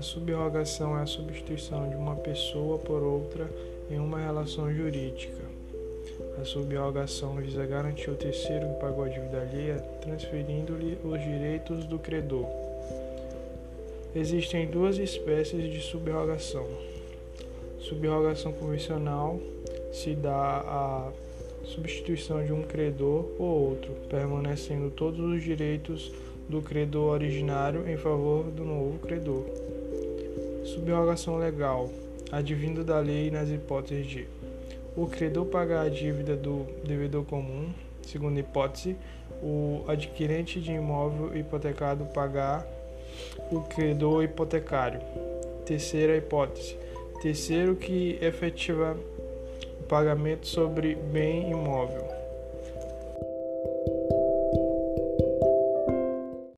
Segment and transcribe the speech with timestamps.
[0.00, 3.46] A subrogação é a substituição de uma pessoa por outra
[3.90, 5.44] em uma relação jurídica.
[6.40, 11.98] A subrogação visa garantir ao terceiro que pagou a dívida alheia, transferindo-lhe os direitos do
[11.98, 12.46] credor.
[14.16, 16.66] Existem duas espécies de subrogação.
[17.78, 19.38] Subrogação convencional
[19.92, 21.12] se dá a
[21.62, 26.10] substituição de um credor por outro, permanecendo todos os direitos
[26.48, 29.44] do credor originário em favor do novo credor.
[30.64, 31.90] Subrogação legal,
[32.30, 34.28] advindo da lei nas hipóteses de
[34.96, 38.96] o credor pagar a dívida do devedor comum, segunda hipótese,
[39.42, 42.66] o adquirente de imóvel hipotecado pagar
[43.50, 45.00] o credor hipotecário.
[45.64, 46.76] Terceira hipótese,
[47.22, 48.96] terceiro que efetiva
[49.80, 52.06] o pagamento sobre bem imóvel.